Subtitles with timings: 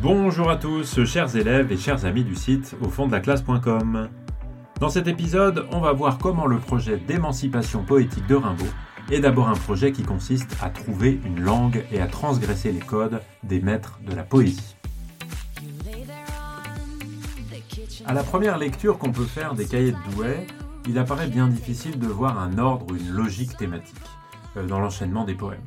[0.00, 4.08] Bonjour à tous, chers élèves et chers amis du site au fond de la classe.com.
[4.78, 8.64] Dans cet épisode, on va voir comment le projet d'émancipation poétique de Rimbaud
[9.10, 13.20] est d'abord un projet qui consiste à trouver une langue et à transgresser les codes
[13.42, 14.76] des maîtres de la poésie.
[18.06, 20.46] À la première lecture qu'on peut faire des cahiers de Douai,
[20.88, 23.96] il apparaît bien difficile de voir un ordre ou une logique thématique
[24.56, 25.58] euh, dans l'enchaînement des poèmes.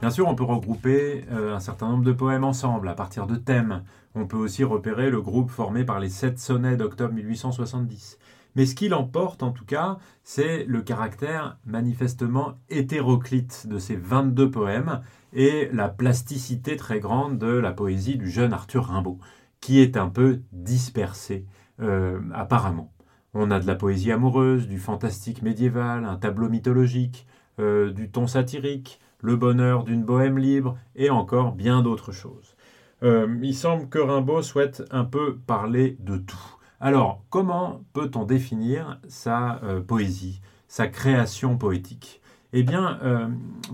[0.00, 3.34] Bien sûr, on peut regrouper euh, un certain nombre de poèmes ensemble à partir de
[3.34, 3.82] thèmes.
[4.14, 8.18] On peut aussi repérer le groupe formé par les sept sonnets d'octobre 1870.
[8.54, 14.50] Mais ce qui l'emporte en tout cas, c'est le caractère manifestement hétéroclite de ces 22
[14.52, 15.02] poèmes
[15.32, 19.18] et la plasticité très grande de la poésie du jeune Arthur Rimbaud,
[19.60, 21.44] qui est un peu dispersée
[21.80, 22.92] euh, apparemment.
[23.34, 27.26] On a de la poésie amoureuse, du fantastique médiéval, un tableau mythologique,
[27.58, 32.56] euh, du ton satirique, le bonheur d'une bohème libre et encore bien d'autres choses.
[33.02, 36.56] Euh, il semble que Rimbaud souhaite un peu parler de tout.
[36.80, 42.20] Alors, comment peut-on définir sa euh, poésie, sa création poétique?
[42.52, 43.28] Eh bien, euh,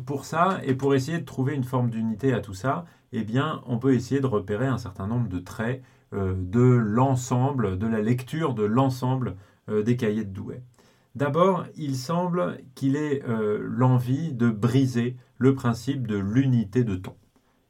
[0.05, 3.63] pour ça, et pour essayer de trouver une forme d'unité à tout ça, eh bien,
[3.67, 8.55] on peut essayer de repérer un certain nombre de traits de l'ensemble, de la lecture
[8.55, 9.35] de l'ensemble
[9.69, 10.63] des cahiers de Douai.
[11.15, 13.23] D'abord, il semble qu'il ait
[13.61, 17.15] l'envie de briser le principe de l'unité de ton.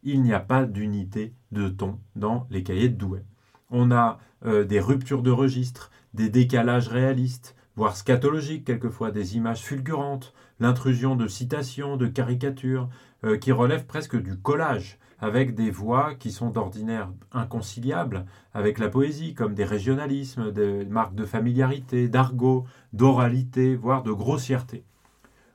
[0.02, 3.24] Il n'y a pas d'unité de ton dans les cahiers de Douai.
[3.70, 9.62] On a euh, des ruptures de registre, des décalages réalistes, voire scatologiques quelquefois, des images
[9.62, 12.88] fulgurantes, l'intrusion de citations, de caricatures,
[13.24, 18.88] euh, qui relèvent presque du collage, avec des voix qui sont d'ordinaire inconciliables avec la
[18.88, 24.84] poésie, comme des régionalismes, des marques de familiarité, d'argot, d'oralité, voire de grossièreté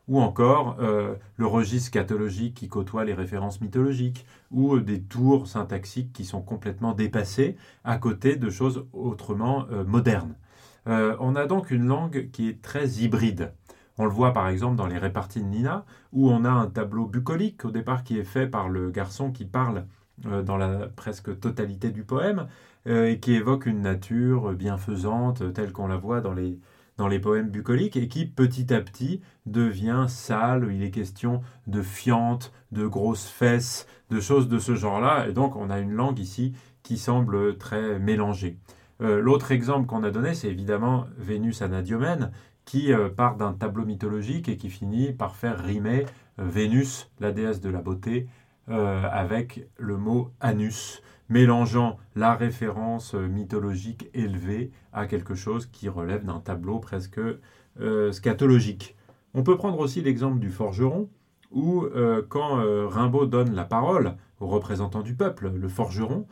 [0.09, 5.47] ou encore euh, le registre scatologique qui côtoie les références mythologiques, ou euh, des tours
[5.47, 10.35] syntaxiques qui sont complètement dépassés à côté de choses autrement euh, modernes.
[10.87, 13.53] on a donc une langue qui est très hybride.
[13.99, 17.05] On le voit par exemple dans les réparties de Nina, où on a un tableau
[17.05, 19.85] bucolique au départ qui est fait par le garçon qui parle
[20.17, 22.47] dans la presque totalité du poème,
[22.85, 28.07] et qui évoque une nature bienfaisante telle qu'on la voit dans les, poèmes bucoliques et
[28.07, 30.69] qui petit à petit devient sale.
[30.71, 35.27] Il est question de fientes, de grosses fesses, de choses de ce genre-là.
[35.27, 38.57] Et donc on a une langue ici qui semble très mélangée.
[39.01, 42.31] Euh, l'autre exemple qu'on a donné, c'est évidemment Vénus Anadiomène,
[42.69, 46.05] qui euh, part d'un tableau mythologique et qui finit par faire rimer
[46.39, 48.27] euh, Vénus, la déesse de la beauté,
[48.71, 56.25] avec le mot anus mélangeant la référence euh, mythologique élevée à quelque chose qui relève
[56.25, 57.19] d'un tableau presque
[57.79, 58.95] euh, scatologique.
[59.33, 61.09] On peut prendre aussi l'exemple du forgeron,
[61.51, 66.27] où euh, quand Rimbaud donne la parole aux représentants du peuple, le forgeron,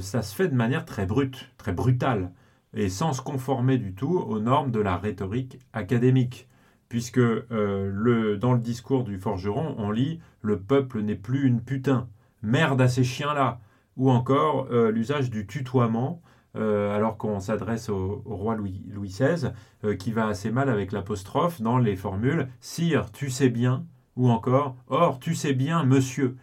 [0.00, 2.32] ça se fait de manière très brute, très brutale,
[2.74, 6.48] et sans se conformer du tout aux normes de la rhétorique académique
[6.88, 12.08] puisque le, dans le discours du forgeron, on lit⁇ Le peuple n'est plus une putain,
[12.42, 13.60] merde à ces chiens-là,
[13.96, 16.22] ou encore euh, l'usage du tutoiement,
[16.56, 19.52] euh, alors qu'on s'adresse au, roi Louis, XVI,
[19.84, 23.84] euh, qui va assez mal avec l'apostrophe dans les formules Sire, tu sais bien,
[24.16, 26.36] ou encore Or, tu sais bien, monsieur.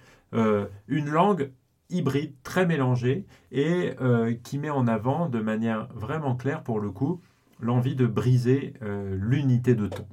[0.88, 1.52] une langue
[1.90, 3.96] hybride, très mélangée, et
[4.44, 7.22] qui met en avant de manière vraiment claire, pour le coup,
[7.60, 10.06] l'envie de briser l'unité de ton.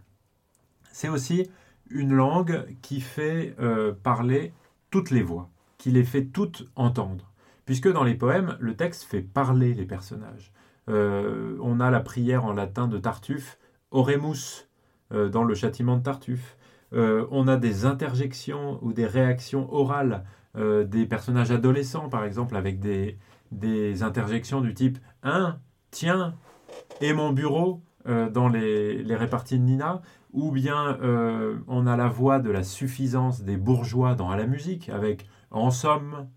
[0.93, 1.51] C'est aussi
[1.91, 3.57] une langue qui fait
[4.03, 4.53] parler
[4.91, 5.51] toutes les voix
[5.85, 7.31] qui les fait toutes entendre.
[7.67, 10.51] Puisque dans les poèmes, le texte fait parler les personnages.
[10.89, 13.59] Euh, on a la prière en latin de Tartuffe,
[13.91, 14.67] Oremus,
[15.12, 16.56] euh, dans le châtiment de Tartuffe.
[16.95, 20.25] Euh, on a des interjections ou des réactions orales
[20.57, 23.19] des personnages adolescents, par exemple, avec des,
[23.51, 25.59] des interjections du type Hein,
[25.91, 26.35] tiens,
[27.01, 30.99] et mon bureau dans les, les, réparties de Nina, ou bien
[31.67, 35.71] on a la voix de la suffisance des bourgeois dans À la musique, avec en
[35.71, 36.29] somme,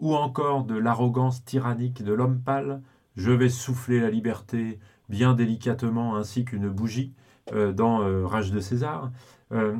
[0.00, 2.82] ou encore de l'arrogance tyrannique de l'homme pâle,
[3.16, 4.78] je vais souffler la liberté
[5.08, 7.14] bien délicatement ainsi qu'une bougie
[7.52, 9.10] euh, dans euh, Rage de César.
[9.52, 9.76] Euh,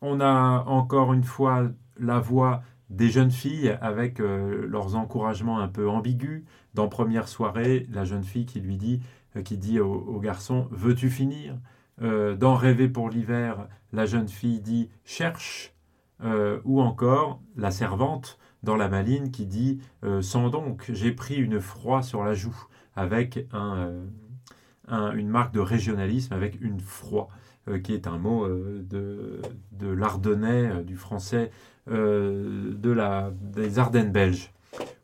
[0.00, 5.88] on a encore une fois la voix des jeunes filles avec leurs encouragements un peu
[5.88, 6.44] ambigus.
[6.74, 9.00] Dans Première soirée, la jeune fille qui lui dit,
[9.44, 11.58] qui dit au, garçon Veux-tu finir?
[12.00, 15.74] Dans Rêver pour l'hiver, la jeune fille dit Cherche
[16.24, 21.36] euh, ou encore la servante dans la maline qui dit euh, Sans donc, j'ai pris
[21.36, 22.56] une froid sur la joue,
[22.96, 23.46] avec
[24.92, 27.28] euh, une marque de régionalisme, avec une froid,
[27.84, 29.42] qui est un mot de,
[29.82, 31.50] l'ardennais, du français,
[31.86, 34.54] de la, des Ardennes belges.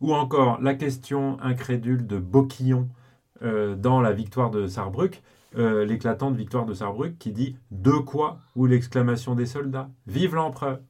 [0.01, 2.89] ou encore la question incrédule de Boquillon
[3.43, 5.23] euh, dans la victoire de Sarrebruck,
[5.57, 9.91] euh, l'éclatante victoire de Sarrebruck, qui dit De quoi ou l'exclamation des soldats?
[10.07, 10.81] Vive l'empereur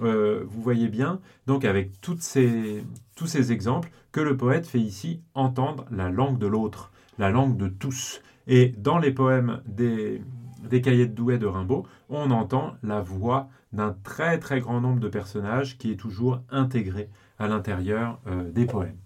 [0.00, 2.84] euh, Vous voyez bien, donc avec toutes ces,
[3.16, 7.56] tous ces exemples, que le poète fait ici entendre la langue de l'autre, la langue
[7.56, 8.20] de tous.
[8.48, 10.22] Et dans les poèmes des,
[10.68, 15.00] des cahiers de Douai de Rimbaud, on entend la voix d'un très très grand nombre
[15.00, 18.98] de personnages qui est toujours intégré à l'intérieur euh, des poèmes.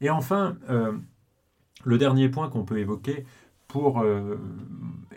[0.00, 0.96] Et enfin, euh,
[1.84, 3.26] le dernier point qu'on peut évoquer
[3.68, 4.36] pour euh,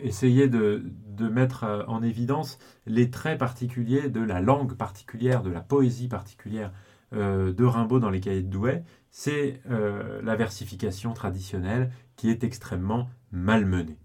[0.00, 0.84] essayer de,
[1.32, 6.72] mettre en évidence les traits particuliers de la langue particulière, de la poésie particulière
[7.10, 13.98] de Rimbaud dans les cahiers de Douai, c'est la versification traditionnelle qui est extrêmement malmenée.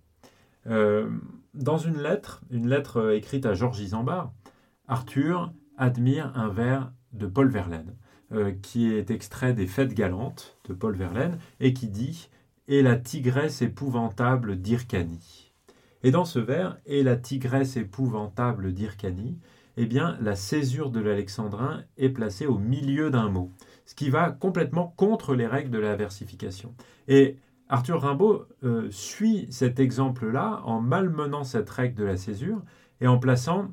[0.65, 4.31] dans une lettre, une lettre écrite à Georges Isambard,
[4.87, 7.95] Arthur admire un vers de Paul Verlaine.
[8.33, 12.29] Euh, qui est extrait des Fêtes galantes de Paul Verlaine et qui dit
[12.67, 15.51] Et la tigresse épouvantable d'Ircanie.
[16.01, 19.37] Et dans ce vers, Et la tigresse épouvantable d'Ircanie,
[19.77, 23.51] eh bien, la césure de l'alexandrin est placée au milieu d'un mot,
[23.85, 26.73] ce qui va complètement contre les règles de la versification.
[27.07, 27.37] Et
[27.69, 32.61] Arthur Rimbaud euh, suit cet exemple-là en malmenant cette règle de la césure
[33.01, 33.71] et en plaçant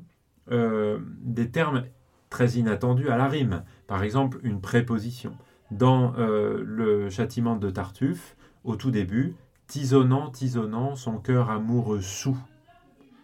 [0.51, 1.83] euh, des termes
[2.29, 3.63] très inattendus à la rime.
[3.87, 5.33] Par exemple, une préposition.
[5.69, 9.35] Dans euh, le châtiment de Tartuffe, au tout début,
[9.67, 12.37] tisonnant, tisonnant, son cœur amoureux sous.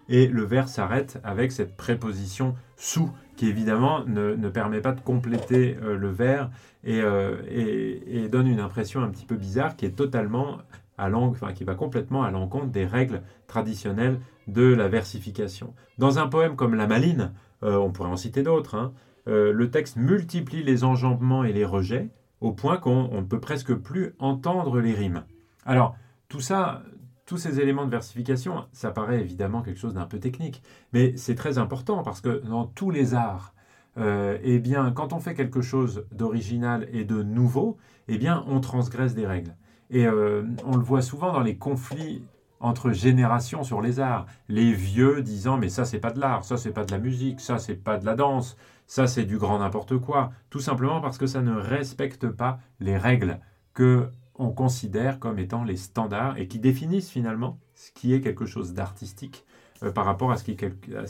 [0.09, 5.77] Et le vers s'arrête avec cette préposition sous, qui évidemment ne, permet pas de compléter
[5.83, 6.49] euh, le vers
[6.87, 10.59] euh, et, et, donne une impression un petit peu bizarre qui est totalement
[10.97, 15.73] à enfin, qui va complètement à l'encontre des règles traditionnelles de la versification.
[15.97, 18.93] Dans un poème comme La Maline, on pourrait en citer d'autres, hein,
[19.27, 22.09] euh, le texte multiplie les enjambements et les rejets
[22.39, 25.23] au point qu'on ne peut presque plus entendre les rimes.
[25.65, 25.97] Alors,
[26.29, 26.83] tout ça,
[27.27, 30.63] tous ces éléments de versification, ça paraît évidemment quelque chose d'un peu technique,
[30.93, 33.53] mais c'est très important parce que dans tous les arts,
[33.97, 37.77] euh, eh bien, quand on fait quelque chose d'original et de nouveau,
[38.07, 39.55] eh bien, on transgresse des règles.
[39.89, 42.23] Et euh, on le voit souvent dans les conflits
[42.59, 44.25] entre générations sur les arts.
[44.47, 47.39] Les vieux disant mais ça c'est pas de l'art, ça c'est pas de la musique,
[47.39, 48.57] ça c'est pas de la danse,
[48.87, 52.97] ça, c'est du grand n'importe quoi, tout simplement parce que ça ne respecte pas les
[52.97, 53.39] règles
[53.73, 54.09] que
[54.39, 58.73] on considère comme étant les standards et qui définissent finalement ce qui est quelque chose
[58.73, 59.45] d'artistique
[59.83, 60.43] euh, par rapport à ce,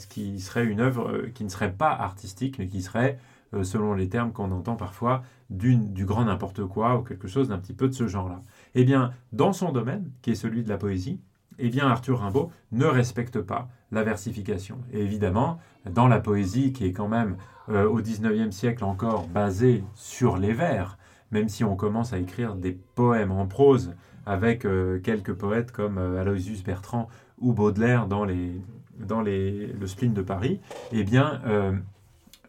[0.06, 3.18] qui, serait une œuvre euh, qui ne serait pas artistique, mais qui serait,
[3.54, 7.58] euh, selon les termes qu'on entend parfois, du grand n'importe quoi ou quelque chose d'un
[7.58, 8.42] petit peu de ce genre-là.
[8.74, 11.20] Eh bien, dans son domaine, qui est celui de la poésie,
[11.58, 14.78] eh bien Arthur Rimbaud ne respecte pas la versification.
[14.92, 15.58] Et évidemment,
[15.90, 17.36] dans la poésie, qui est quand même
[17.68, 20.98] au XIXe siècle encore basée sur les vers,
[21.30, 23.94] même si on commence à écrire des poèmes en prose
[24.26, 27.08] avec euh, quelques poètes comme euh, Aloysius Bertrand
[27.38, 30.60] ou Baudelaire dans, le spleen de Paris,
[30.92, 31.40] eh bien,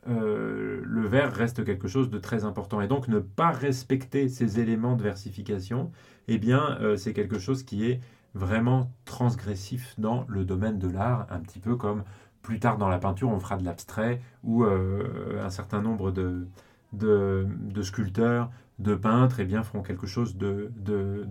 [0.08, 2.82] le vers reste quelque chose de très important.
[2.82, 5.92] Et donc, ne pas respecter ces éléments de versification,
[6.28, 8.00] eh bien, c'est quelque chose qui est
[8.34, 12.04] vraiment transgressif dans le domaine de l'art, un petit peu comme
[12.42, 16.48] plus tard dans la peinture on fera de l'abstrait ou euh, un certain nombre de,
[16.94, 17.48] de,
[17.82, 20.72] sculpteurs, de peintres, eh bien, feront quelque chose de,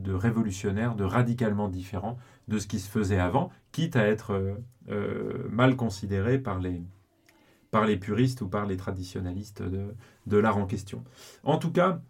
[0.07, 4.55] révolutionnaire, de radicalement différent de ce qui se faisait avant, quitte à être euh,
[4.91, 9.95] euh, mal considéré par les, puristes ou par les traditionalistes de,
[10.27, 11.05] de l'art en question.
[11.45, 12.01] En tout cas,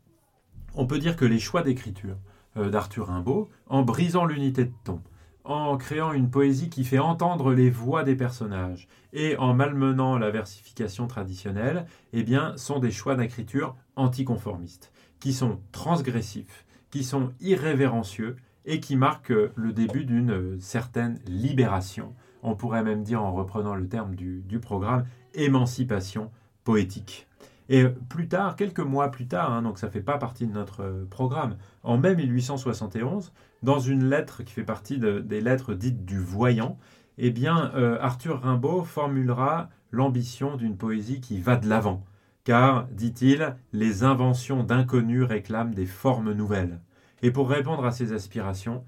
[0.74, 2.16] on peut dire que les choix d'écriture
[2.56, 5.02] euh, d'Arthur Rimbaud, en brisant l'unité de ton,
[5.48, 10.30] en créant une poésie qui fait entendre les voix des personnages et en malmenant la
[10.30, 12.24] versification traditionnelle, eh
[12.56, 18.36] sont des choix d'écriture anticonformistes, qui sont transgressifs, qui sont irrévérencieux
[18.66, 22.14] et qui marquent le début d'une certaine libération.
[22.42, 26.30] On pourrait même dire, en reprenant le terme du programme, émancipation
[26.62, 27.26] poétique.
[27.68, 30.52] Et plus tard, quelques mois plus tard, hein, donc ça ne fait pas partie de
[30.52, 33.32] notre euh, programme, en mai 1871,
[33.62, 36.78] dans une lettre qui fait partie des lettres dites du voyant,
[37.18, 42.04] eh bien, euh, Arthur Rimbaud formulera l'ambition d'une poésie qui va de l'avant.
[42.44, 46.80] Car, dit-il, les inventions d'inconnus réclament des formes nouvelles.
[47.22, 48.84] Et pour répondre à ces aspirations,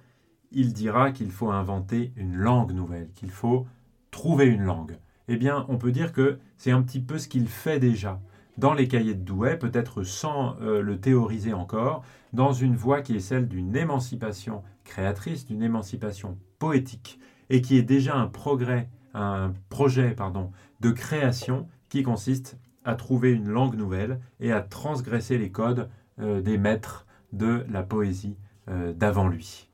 [0.52, 3.66] il dira qu'il faut inventer une langue nouvelle, qu'il faut
[4.10, 4.96] trouver une langue.
[5.28, 8.20] Eh bien, on peut dire que c'est un petit peu ce qu'il fait déjà
[8.60, 13.16] dans les cahiers de Douai, peut-être sans euh, le théoriser encore, dans une voie qui
[13.16, 19.54] est celle d'une émancipation créatrice, d'une émancipation poétique, et qui est déjà un progrès, un
[19.70, 25.50] projet pardon, de création qui consiste à trouver une langue nouvelle et à transgresser les
[25.50, 25.88] codes
[26.18, 28.36] des maîtres de la poésie
[28.68, 29.68] d'avant lui.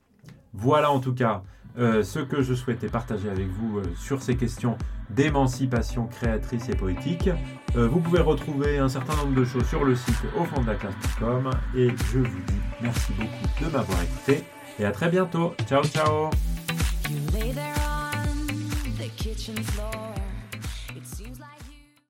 [0.53, 1.43] Voilà en tout cas
[1.77, 4.77] ce que je souhaitais partager avec vous sur ces questions
[5.09, 7.29] d'émancipation créatrice et poétique.
[7.75, 10.75] vous pouvez retrouver un certain nombre de choses sur le site au fond de la
[10.75, 14.43] classe.com et je vous dis merci beaucoup de m'avoir écouté
[14.79, 15.53] et à très bientôt.
[15.67, 16.29] Ciao ciao